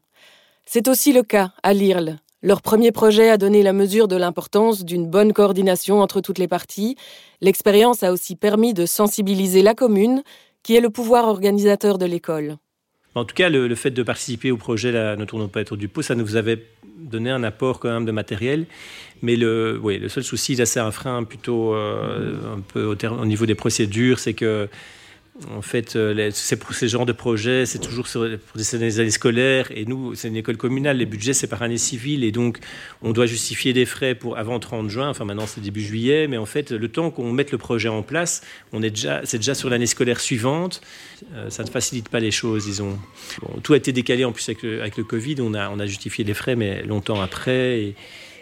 C'est 0.68 0.88
aussi 0.88 1.12
le 1.12 1.22
cas 1.22 1.52
à 1.62 1.72
l'IRL. 1.72 2.18
Leur 2.42 2.60
premier 2.60 2.90
projet 2.90 3.30
a 3.30 3.38
donné 3.38 3.62
la 3.62 3.72
mesure 3.72 4.08
de 4.08 4.16
l'importance 4.16 4.84
d'une 4.84 5.08
bonne 5.08 5.32
coordination 5.32 6.00
entre 6.00 6.20
toutes 6.20 6.38
les 6.38 6.48
parties. 6.48 6.96
L'expérience 7.40 8.02
a 8.02 8.12
aussi 8.12 8.34
permis 8.34 8.74
de 8.74 8.84
sensibiliser 8.84 9.62
la 9.62 9.74
commune, 9.74 10.24
qui 10.64 10.74
est 10.74 10.80
le 10.80 10.90
pouvoir 10.90 11.28
organisateur 11.28 11.98
de 11.98 12.06
l'école. 12.06 12.56
En 13.14 13.24
tout 13.24 13.34
cas, 13.34 13.48
le, 13.48 13.72
fait 13.76 13.92
de 13.92 14.02
participer 14.02 14.50
au 14.50 14.56
projet 14.56 14.90
là, 14.90 15.14
Ne 15.14 15.24
tournons 15.24 15.48
pas 15.48 15.60
autour 15.60 15.76
du 15.76 15.86
pot, 15.86 16.02
ça 16.02 16.16
nous 16.16 16.34
avait 16.34 16.66
donné 16.98 17.30
un 17.30 17.44
apport 17.44 17.78
quand 17.78 17.88
même 17.88 18.04
de 18.04 18.12
matériel. 18.12 18.66
Mais 19.22 19.36
le, 19.36 19.78
oui, 19.80 19.98
le 19.98 20.08
seul 20.08 20.24
souci, 20.24 20.56
c'est 20.56 20.80
un 20.80 20.90
frein 20.90 21.22
plutôt 21.22 21.74
un 21.74 22.60
peu 22.72 22.84
au, 22.84 22.96
au, 22.96 23.24
niveau 23.24 23.46
des 23.46 23.54
procédures, 23.54 24.18
c'est 24.18 24.34
que 24.34 24.68
en 25.54 25.60
fait, 25.60 25.96
euh, 25.96 26.30
ces, 26.32 26.58
ces 26.70 26.88
genres 26.88 27.04
de 27.04 27.12
projets, 27.12 27.66
c'est 27.66 27.78
toujours 27.78 28.06
sur, 28.06 28.20
pour 28.20 28.56
des 28.56 29.00
années 29.00 29.10
scolaires. 29.10 29.70
Et 29.74 29.84
nous, 29.84 30.14
c'est 30.14 30.28
une 30.28 30.36
école 30.36 30.56
communale. 30.56 30.96
Les 30.96 31.06
budgets, 31.06 31.34
c'est 31.34 31.46
par 31.46 31.62
année 31.62 31.76
civile. 31.76 32.24
Et 32.24 32.32
donc, 32.32 32.58
on 33.02 33.12
doit 33.12 33.26
justifier 33.26 33.72
des 33.72 33.84
frais 33.84 34.14
pour 34.14 34.38
avant 34.38 34.58
30 34.58 34.88
juin. 34.88 35.10
Enfin, 35.10 35.24
maintenant, 35.24 35.46
c'est 35.46 35.60
début 35.60 35.82
juillet. 35.82 36.26
Mais 36.26 36.38
en 36.38 36.46
fait, 36.46 36.70
le 36.70 36.88
temps 36.88 37.10
qu'on 37.10 37.32
mette 37.32 37.52
le 37.52 37.58
projet 37.58 37.88
en 37.88 38.02
place, 38.02 38.42
déjà, 38.72 39.20
c'est 39.24 39.38
déjà 39.38 39.54
sur 39.54 39.68
l'année 39.68 39.86
scolaire 39.86 40.20
suivante. 40.20 40.80
Euh, 41.34 41.50
ça 41.50 41.64
ne 41.64 41.68
facilite 41.68 42.08
pas 42.08 42.20
les 42.20 42.30
choses, 42.30 42.64
disons. 42.64 42.98
tout 43.62 43.74
a 43.74 43.76
été 43.76 43.92
décalé 43.92 44.24
en 44.24 44.32
plus 44.32 44.48
avec 44.48 44.62
le, 44.62 44.80
avec 44.80 44.96
le 44.96 45.04
Covid. 45.04 45.36
On 45.40 45.52
a, 45.52 45.68
on 45.68 45.78
a 45.78 45.86
justifié 45.86 46.24
les 46.24 46.34
frais, 46.34 46.56
mais 46.56 46.82
longtemps 46.82 47.20
après. 47.20 47.80
Et 47.80 47.94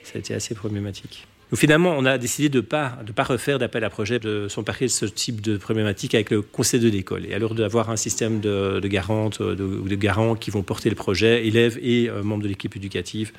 ça 0.05 0.13
a 0.15 0.19
été 0.19 0.33
assez 0.33 0.55
problématique 0.55 1.27
finalement, 1.57 1.95
on 1.97 2.05
a 2.05 2.19
décidé 2.19 2.49
de 2.49 2.59
ne 2.59 2.63
pas, 2.63 2.99
refaire 3.19 3.59
d'appel 3.59 3.85
à 3.85 3.91
projet, 3.91 4.19
de 4.19 4.49
s'emparer 4.49 4.87
de 4.87 4.91
ce 4.91 5.07
type 5.07 5.41
de 5.41 5.57
problématique 5.57 6.15
avec 6.15 6.31
le 6.31 6.43
conseil 6.43 6.81
de 6.81 6.89
l'école. 6.89 7.27
Et 7.27 7.35
alors 7.35 7.55
d'avoir 7.55 7.91
un 7.91 7.97
système 7.97 8.41
de, 8.41 8.81
garantes 8.85 9.41
ou 9.41 9.55
de, 9.55 9.95
garants 9.95 10.35
qui 10.37 10.51
vont 10.51 10.63
porter 10.63 10.89
le 10.89 10.97
projet, 10.97 11.47
élèves 11.47 11.79
et 11.83 12.09
euh, 12.09 12.23
membres 12.23 12.43
de 12.43 12.49
l'équipe 12.49 12.75
éducative. 12.77 13.33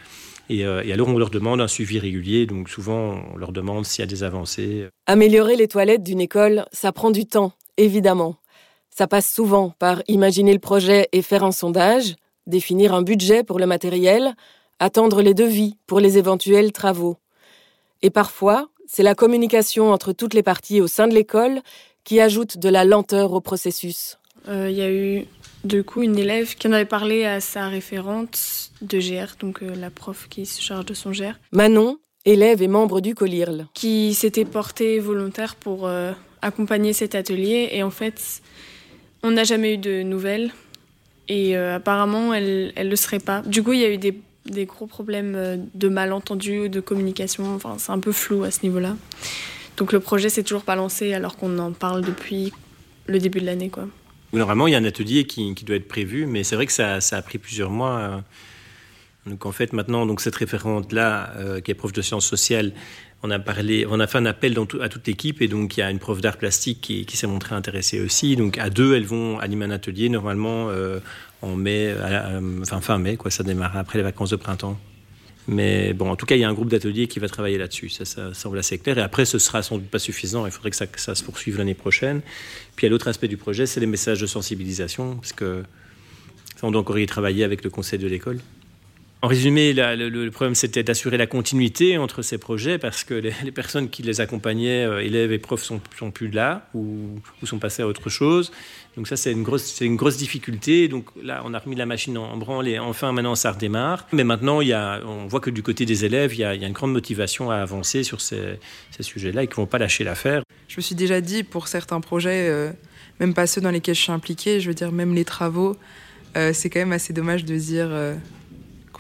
Euh, 0.51 0.84
et, 0.84 0.93
alors 0.93 1.07
on 1.07 1.17
leur 1.17 1.29
demande 1.29 1.62
un 1.62 1.67
suivi 1.67 2.00
régulier, 2.00 2.45
donc 2.45 2.69
souvent 2.69 3.24
on 3.34 3.38
leur 3.38 3.51
demande 3.51 3.86
s'il 3.86 4.01
y 4.01 4.03
a 4.03 4.07
des 4.07 4.24
avancées. 4.24 4.88
Améliorer 5.07 5.55
les 5.55 5.67
toilettes 5.67 6.03
d'une 6.03 6.22
école, 6.22 6.65
ça 6.72 6.91
prend 6.91 7.12
du 7.12 7.25
temps, 7.25 7.53
évidemment. 7.77 8.36
Ça 8.89 9.07
passe 9.07 9.31
souvent 9.34 9.74
par 9.79 10.01
imaginer 10.07 10.53
le 10.53 10.60
projet 10.60 11.10
et 11.12 11.22
faire 11.22 11.43
un 11.43 11.51
sondage, 11.51 12.15
définir 12.48 12.93
un 12.93 13.01
budget 13.01 13.43
pour 13.43 13.60
le 13.60 13.65
matériel, 13.65 14.36
attendre 14.79 15.22
les 15.22 15.34
devis 15.34 15.77
pour 15.88 16.00
les 16.00 16.17
éventuels 16.17 16.72
travaux. 16.72 17.17
Et 18.02 18.10
parfois, 18.10 18.70
c'est 18.88 19.04
la 19.04 19.16
communication 19.16 19.92
entre 19.92 20.14
toutes 20.14 20.34
les 20.34 20.44
parties 20.44 20.82
au 20.82 20.88
sein 20.88 21.08
de 21.08 21.14
l'école 21.14 21.62
qui 22.04 22.20
ajoute 22.20 22.58
de 22.58 22.70
la 22.70 22.86
lenteur 22.86 23.34
au 23.34 23.42
processus. 23.42 24.18
Euh, 24.48 24.70
il 24.70 24.78
y 24.78 24.82
a 24.82 24.92
eu 24.92 25.25
du 25.64 25.84
coup 25.84 26.04
une 26.04 26.18
élève 26.18 26.56
qui 26.56 26.68
en 26.68 26.72
avait 26.72 26.86
parlé 26.86 27.25
à 27.25 27.42
sa 27.42 27.68
référente 27.68 28.70
de 28.82 29.00
GR, 29.00 29.36
donc 29.40 29.64
euh, 29.64 29.74
la 29.75 29.90
prof 29.90 30.28
qui 30.30 30.46
se 30.46 30.62
charge 30.62 30.86
de 30.86 30.94
son 30.94 31.12
GR. 31.12 31.34
Manon, 31.52 31.98
élève 32.25 32.62
et 32.62 32.68
membre 32.68 33.02
du 33.02 33.16
COLIRL. 33.16 33.68
Qui 33.74 34.14
s'était 34.14 34.46
portée 34.46 35.00
volontaire 35.00 35.56
pour 35.56 35.88
euh, 35.88 36.12
accompagner 36.44 36.94
cet 36.94 37.16
atelier 37.16 37.70
et 37.72 37.82
en 37.82 37.92
fait, 37.92 38.42
on 39.24 39.32
n'a 39.32 39.44
jamais 39.44 39.74
eu 39.74 39.78
de 39.78 40.04
nouvelles 40.04 40.52
et 41.28 41.58
apparemment 41.58 42.36
elle 42.36 42.72
ne 42.78 42.84
le 42.84 42.96
serait 42.96 43.20
pas. 43.20 43.42
Du 43.42 43.64
coup, 43.64 43.74
il 43.74 43.80
y 43.80 43.86
a 43.86 43.90
eu 43.90 43.98
des 43.98 44.16
des 44.46 44.66
gros 44.66 44.88
problèmes 44.88 45.36
euh, 45.36 45.58
de 45.74 45.90
malentendus, 45.90 46.70
de 46.70 46.80
communication. 46.80 47.56
Enfin, 47.56 47.75
c'est 47.78 47.92
un 47.92 48.00
peu 48.00 48.12
flou 48.12 48.44
à 48.44 48.52
ce 48.52 48.60
niveau-là. 48.64 48.96
Donc 49.78 49.92
le 49.92 50.00
projet 50.00 50.30
s'est 50.30 50.44
toujours 50.44 50.64
pas 50.64 50.75
lancé 50.75 51.14
alors 51.14 51.36
qu'on 51.36 51.58
en 51.60 51.72
parle 51.72 52.04
depuis 52.04 52.54
le 53.08 53.20
début 53.20 53.42
de 53.42 53.46
l'année. 53.46 53.72
Normalement, 54.34 54.68
il 54.68 54.72
y 54.72 54.75
a 54.75 54.80
un 54.80 54.86
atelier 54.86 55.25
qui, 55.25 55.54
doit 55.66 55.75
être 55.75 55.88
prévu, 55.88 56.25
mais 56.25 56.44
c'est 56.44 56.56
vrai 56.56 56.66
que 56.66 56.72
ça, 56.72 56.98
a 56.98 57.22
pris 57.22 57.38
plusieurs 57.38 57.72
mois. 57.72 57.98
Euh. 57.98 58.18
Donc 59.25 59.46
en 59.46 59.52
fait, 59.52 59.74
maintenant, 59.74 60.06
donc 60.06 60.22
cette 60.22 60.36
référente-là, 60.36 61.34
euh, 61.38 61.60
qui 61.60 61.72
est 61.72 61.74
prof 61.74 61.92
de 61.92 62.02
sciences 62.02 62.25
sociales, 62.25 62.74
on 63.24 63.32
a 63.32 63.40
parlé, 63.40 63.88
on 63.90 64.00
a 64.00 64.06
fait 64.06 64.20
un 64.20 64.25
appel 64.25 64.56
à 64.82 64.90
toute 64.90 65.08
l'équipe 65.08 65.42
et 65.42 65.48
donc 65.48 65.78
il 65.78 65.80
y 65.80 65.84
a 65.84 65.90
une 65.90 65.98
prof 65.98 66.22
d'art 66.22 66.38
plastique 66.38 66.82
qui, 66.82 67.18
s'est 67.18 67.25
montrée 67.25 67.56
intéressée 67.56 68.00
aussi. 68.00 68.36
Donc 68.36 68.60
à 68.60 68.70
deux, 68.70 68.96
elles 68.96 69.06
vont 69.06 69.40
animer 69.40 69.66
un 69.66 69.72
atelier 69.72 70.10
normalement 70.10 70.70
en 71.42 71.56
mai, 71.56 71.94
enfin 72.62 72.82
fin 72.82 72.98
mai, 72.98 73.18
quoi, 73.18 73.32
ça 73.32 73.44
démarre 73.44 73.77
après 73.77 73.98
les 73.98 74.04
vacances 74.04 74.30
de 74.32 74.36
printemps. 74.36 74.80
Mais 75.48 75.94
bon, 75.94 76.10
en 76.10 76.15
tout 76.15 76.25
cas, 76.25 76.36
il 76.36 76.42
y 76.42 76.44
a 76.44 76.50
un 76.50 76.54
groupe 76.54 76.70
d'ateliers 76.70 77.08
qui 77.08 77.20
va 77.20 77.27
travailler 77.27 77.58
là-dessus. 77.58 77.89
Ça, 77.89 78.04
ça, 78.04 78.34
semble 78.34 78.58
assez 78.58 78.80
clair. 78.80 78.98
Et 78.98 79.01
après, 79.01 79.25
ce 79.25 79.38
sera 79.38 79.62
sans 79.62 79.77
doute 79.77 79.89
pas 79.89 80.00
suffisant. 80.00 80.46
Il 80.46 80.51
faudrait 80.51 80.72
que 80.72 80.75
ça, 80.75 80.88
ça 80.96 81.13
se 81.13 81.24
poursuive 81.24 81.58
l'année 81.58 81.75
prochaine. 81.75 82.22
Puis, 82.75 82.86
il 82.86 82.88
y 82.88 82.89
a 82.89 82.89
l'autre 82.89 83.08
aspect 83.08 83.27
du 83.27 83.38
projet, 83.38 83.68
c'est 83.68 83.80
les 83.80 83.86
messages 83.86 84.20
de 84.20 84.25
sensibilisation, 84.25 85.18
parce 85.18 85.34
que 85.34 85.63
ça, 86.56 86.65
on 86.65 86.72
doit 86.72 86.82
encore 86.82 86.98
y 86.98 87.06
travailler 87.06 87.44
avec 87.44 87.63
le 87.63 87.70
conseil 87.70 88.00
de 88.00 88.08
l'école. 88.08 88.39
En 89.25 89.27
résumé, 89.27 89.74
le, 89.74 90.29
problème, 90.29 90.53
c'était 90.53 90.84
d'assurer 90.84 91.17
la 91.17 91.25
continuité 91.25 91.98
entre 91.98 92.22
ces 92.22 92.38
projets 92.38 92.77
parce 92.77 93.03
que 93.03 93.15
les, 93.15 93.51
personnes 93.51 93.89
qui 93.89 94.03
les 94.03 94.22
accompagnaient, 94.22 94.86
euh, 94.86 95.03
élèves 95.03 95.32
et 95.32 95.39
profs, 95.39 95.63
sont, 95.63 95.82
sont 95.98 96.12
plus 96.12 96.29
là 96.29 96.70
ou, 96.75 97.20
sont 97.41 97.58
passés 97.58 97.82
à 97.82 97.88
autre 97.88 98.08
chose. 98.12 98.51
Donc 98.96 99.08
ça, 99.08 99.17
c'est 99.17 99.32
une 99.32 99.41
grosse, 99.41 100.17
difficulté. 100.17 100.88
Donc 100.89 101.08
là, 101.24 101.41
on 101.44 101.55
a 101.55 101.58
remis 101.58 101.75
la 101.75 101.88
machine 101.88 102.20
en, 102.20 102.38
branle 102.38 102.67
et 102.67 102.77
enfin, 102.77 103.13
maintenant, 103.13 103.34
ça 103.34 103.51
redémarre. 103.51 104.05
Mais 104.12 104.24
maintenant, 104.24 104.60
on 104.62 105.25
voit 105.25 105.39
que 105.39 105.50
du 105.50 105.63
côté 105.63 105.88
des 105.88 106.05
élèves, 106.05 106.36
il 106.36 106.41
y 106.41 106.44
a, 106.44 106.53
une 106.53 106.72
grande 106.72 106.94
motivation 106.94 107.50
à 107.50 107.55
avancer 107.55 108.03
sur 108.03 108.22
ces, 108.22 108.60
ces 108.91 109.01
sujets-là 109.01 109.41
et 109.41 109.48
qu'ils 109.48 109.55
ne 109.55 109.63
vont 109.63 109.65
pas 109.65 109.79
lâcher 109.79 110.03
l'affaire. 110.03 110.44
Je 110.67 110.75
me 110.77 110.84
suis 110.84 110.94
déjà 110.94 111.20
dit, 111.20 111.41
pour 111.41 111.67
certains 111.67 112.00
projets, 112.00 112.48
euh, 112.48 112.70
même 113.20 113.34
pas 113.34 113.48
ceux 113.48 113.60
dans 113.60 113.72
lesquels 113.72 113.96
je 113.96 114.01
suis 114.01 114.12
impliquée, 114.12 114.60
je 114.60 114.67
veux 114.67 114.75
dire, 114.75 114.91
même 114.91 115.15
les 115.15 115.25
travaux, 115.25 115.75
euh, 116.38 116.51
c'est 116.53 116.70
quand 116.70 116.79
même 116.79 116.91
assez 116.94 117.12
dommage 117.12 117.44
de 117.44 117.58
dire 117.58 117.89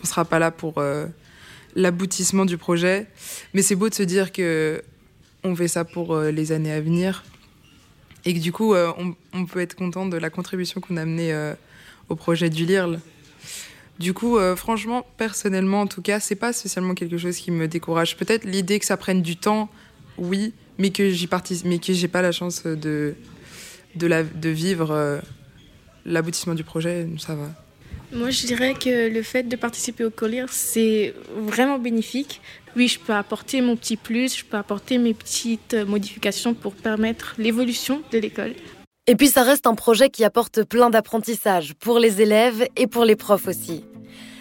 ne 0.05 0.09
sera 0.09 0.25
pas 0.25 0.39
là 0.39 0.51
pour 0.51 0.77
euh, 0.77 1.07
l'aboutissement 1.75 2.45
du 2.45 2.57
projet. 2.57 3.07
Mais 3.53 3.61
c'est 3.61 3.75
beau 3.75 3.89
de 3.89 3.93
se 3.93 4.03
dire 4.03 4.31
que 4.31 4.81
on 5.43 5.55
fait 5.55 5.67
ça 5.67 5.83
pour 5.83 6.15
euh, 6.15 6.31
les 6.31 6.51
années 6.51 6.71
à 6.71 6.81
venir 6.81 7.23
et 8.23 8.33
que 8.33 8.39
du 8.39 8.51
coup, 8.51 8.73
euh, 8.73 8.91
on, 9.33 9.45
peut 9.45 9.59
être 9.59 9.75
content 9.75 10.05
de 10.05 10.17
la 10.17 10.29
contribution 10.29 10.81
qu'on 10.81 10.97
a 10.97 11.01
amenée 11.03 11.53
au 12.09 12.15
projet 12.15 12.49
du 12.49 12.65
LIRL. 12.65 12.99
Du 13.99 14.13
coup, 14.13 14.39
franchement, 14.55 15.05
personnellement, 15.17 15.81
en 15.81 15.87
tout 15.87 16.01
cas, 16.01 16.19
c'est 16.19 16.35
pas 16.35 16.51
spécialement 16.51 16.95
quelque 16.95 17.19
chose 17.19 17.37
qui 17.37 17.51
me 17.51 17.67
décourage. 17.67 18.17
Peut-être 18.17 18.43
l'idée 18.43 18.79
que 18.79 18.85
ça 18.85 18.97
prenne 18.97 19.21
du 19.21 19.37
temps, 19.37 19.69
oui, 20.17 20.53
mais 20.79 20.89
que 20.89 21.11
j'y 21.11 21.27
participe, 21.27 21.67
mais 21.67 21.77
que 21.77 21.93
j'ai 21.93 22.07
pas 22.07 22.23
la 22.23 22.31
chance 22.31 22.63
de 22.63 23.15
de 23.95 24.49
vivre 24.49 25.21
l'aboutissement 26.03 26.55
du 26.55 26.63
projet, 26.63 27.07
ça 27.19 27.35
va. 27.35 27.64
Moi, 28.15 28.29
je 28.29 28.45
dirais 28.45 28.73
que 28.73 29.09
le 29.09 29.21
fait 29.21 29.43
de 29.43 29.57
participer 29.57 30.05
au 30.05 30.09
collier, 30.09 30.45
c'est 30.49 31.13
vraiment 31.35 31.77
bénéfique. 31.77 32.39
Oui, 32.77 32.87
je 32.87 32.97
peux 32.97 33.13
apporter 33.13 33.59
mon 33.59 33.75
petit 33.75 33.97
plus, 33.97 34.37
je 34.37 34.45
peux 34.45 34.55
apporter 34.55 34.97
mes 34.97 35.13
petites 35.13 35.73
modifications 35.73 36.53
pour 36.53 36.73
permettre 36.75 37.35
l'évolution 37.37 38.01
de 38.13 38.17
l'école. 38.17 38.53
Et 39.07 39.15
puis, 39.15 39.27
ça 39.27 39.43
reste 39.43 39.67
un 39.67 39.75
projet 39.75 40.09
qui 40.09 40.23
apporte 40.23 40.63
plein 40.63 40.89
d'apprentissage 40.89 41.73
pour 41.75 41.99
les 41.99 42.21
élèves 42.21 42.65
et 42.77 42.87
pour 42.87 43.03
les 43.03 43.17
profs 43.17 43.49
aussi. 43.49 43.83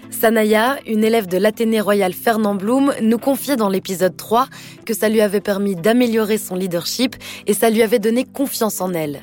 Sanaya, 0.08 0.78
une 0.86 1.02
élève 1.02 1.26
de 1.26 1.36
l'Athénée 1.36 1.80
Royal 1.80 2.12
Fernand 2.12 2.54
Blum, 2.54 2.94
nous 3.02 3.18
confiait 3.18 3.56
dans 3.56 3.68
l'épisode 3.68 4.16
3 4.16 4.46
que 4.86 4.94
ça 4.94 5.08
lui 5.08 5.20
avait 5.20 5.40
permis 5.40 5.74
d'améliorer 5.74 6.38
son 6.38 6.54
leadership 6.54 7.16
et 7.48 7.54
ça 7.54 7.70
lui 7.70 7.82
avait 7.82 7.98
donné 7.98 8.24
confiance 8.24 8.80
en 8.80 8.94
elle. 8.94 9.22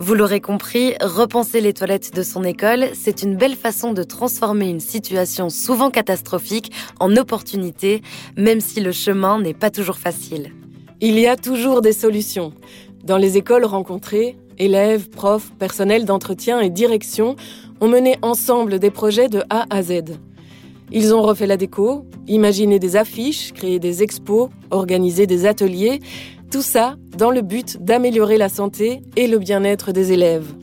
Vous 0.00 0.14
l'aurez 0.14 0.40
compris, 0.40 0.94
repenser 1.00 1.60
les 1.60 1.72
toilettes 1.72 2.12
de 2.14 2.24
son 2.24 2.42
école, 2.42 2.86
c'est 2.94 3.22
une 3.22 3.36
belle 3.36 3.54
façon 3.54 3.92
de 3.92 4.02
transformer 4.02 4.68
une 4.68 4.80
situation 4.80 5.50
souvent 5.50 5.90
catastrophique 5.90 6.72
en 6.98 7.16
opportunité, 7.16 8.02
même 8.36 8.60
si 8.60 8.80
le 8.80 8.90
chemin 8.90 9.40
n'est 9.40 9.54
pas 9.54 9.70
toujours 9.70 9.98
facile. 9.98 10.52
Il 11.00 11.18
y 11.18 11.28
a 11.28 11.36
toujours 11.36 11.80
des 11.80 11.92
solutions. 11.92 12.52
Dans 13.04 13.18
les 13.18 13.36
écoles 13.36 13.64
rencontrées, 13.64 14.36
élèves, 14.58 15.10
profs, 15.10 15.52
personnel 15.52 16.06
d'entretien 16.06 16.60
et 16.60 16.70
direction 16.70 17.36
ont 17.80 17.88
mené 17.88 18.16
ensemble 18.22 18.80
des 18.80 18.90
projets 18.90 19.28
de 19.28 19.42
A 19.48 19.64
à 19.70 19.82
Z. 19.82 20.16
Ils 20.90 21.14
ont 21.14 21.22
refait 21.22 21.46
la 21.46 21.56
déco, 21.56 22.04
imaginé 22.26 22.78
des 22.78 22.96
affiches, 22.96 23.52
créé 23.52 23.78
des 23.78 24.02
expos, 24.02 24.50
organisé 24.70 25.26
des 25.26 25.46
ateliers, 25.46 26.00
tout 26.54 26.62
ça 26.62 26.94
dans 27.18 27.32
le 27.32 27.42
but 27.42 27.82
d'améliorer 27.82 28.38
la 28.38 28.48
santé 28.48 29.02
et 29.16 29.26
le 29.26 29.40
bien-être 29.40 29.90
des 29.90 30.12
élèves. 30.12 30.54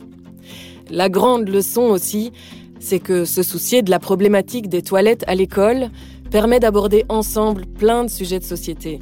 La 0.88 1.10
grande 1.10 1.50
leçon 1.50 1.82
aussi, 1.82 2.32
c'est 2.80 2.98
que 2.98 3.26
se 3.26 3.42
soucier 3.42 3.82
de 3.82 3.90
la 3.90 3.98
problématique 3.98 4.70
des 4.70 4.80
toilettes 4.80 5.22
à 5.26 5.34
l'école 5.34 5.90
permet 6.30 6.60
d'aborder 6.60 7.04
ensemble 7.10 7.66
plein 7.66 8.04
de 8.04 8.08
sujets 8.08 8.38
de 8.38 8.44
société. 8.44 9.00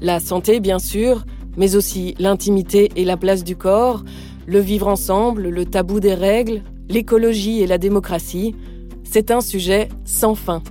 La 0.00 0.20
santé, 0.20 0.58
bien 0.60 0.78
sûr, 0.78 1.26
mais 1.58 1.76
aussi 1.76 2.14
l'intimité 2.18 2.90
et 2.96 3.04
la 3.04 3.18
place 3.18 3.44
du 3.44 3.54
corps, 3.54 4.02
le 4.46 4.58
vivre 4.58 4.88
ensemble, 4.88 5.50
le 5.50 5.66
tabou 5.66 6.00
des 6.00 6.14
règles, 6.14 6.62
l'écologie 6.88 7.60
et 7.60 7.66
la 7.66 7.76
démocratie. 7.76 8.56
C'est 9.04 9.30
un 9.30 9.42
sujet 9.42 9.90
sans 10.06 10.34
fin. 10.34 10.62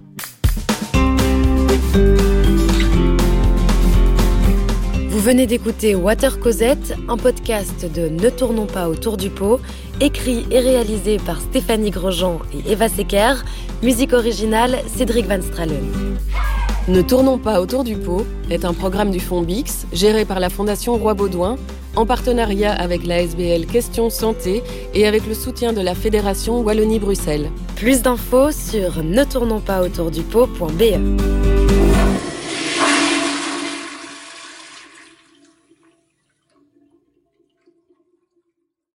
Vous 5.22 5.28
venez 5.28 5.46
d'écouter 5.46 5.94
Water 5.94 6.40
Cosette, 6.40 6.96
un 7.08 7.16
podcast 7.16 7.86
de 7.94 8.10
Ne 8.10 8.32
tournons 8.32 8.66
pas 8.66 8.90
autour 8.90 9.18
du 9.18 9.30
pot, 9.30 9.60
écrit 10.00 10.48
et 10.50 10.60
réalisé 10.60 11.18
par 11.24 11.40
Stéphanie 11.42 11.92
Grosjean 11.92 12.40
et 12.52 12.72
Eva 12.72 12.90
Secker, 12.90 13.36
musique 13.84 14.14
originale 14.14 14.80
Cédric 14.88 15.28
Van 15.28 15.40
Stralen. 15.40 15.86
Ne 16.88 17.04
tournons 17.04 17.38
pas 17.38 17.62
autour 17.62 17.84
du 17.84 17.98
pot 17.98 18.26
est 18.50 18.66
un 18.66 18.74
programme 18.74 19.12
du 19.12 19.20
Fonds 19.20 19.44
Bix 19.44 19.86
géré 19.94 20.26
par 20.26 20.40
la 20.40 20.50
Fondation 20.50 20.98
Roi 20.98 21.14
Baudouin 21.14 21.58
en 21.96 22.08
partenariat 22.08 22.74
avec 22.74 23.06
la 23.06 23.22
SBL 23.22 23.68
Question 23.68 24.10
Santé 24.10 24.64
et 24.96 25.06
avec 25.06 25.28
le 25.28 25.36
soutien 25.36 25.72
de 25.72 25.82
la 25.82 25.94
Fédération 25.94 26.64
Wallonie-Bruxelles. 26.64 27.52
Plus 27.76 28.02
d'infos 28.02 28.52
sur 28.52 29.04
ne 29.04 29.24
tournons 29.24 29.62
pas 29.62 29.84
autour 29.84 30.10
du 30.10 30.24
pot.be. 30.24 31.81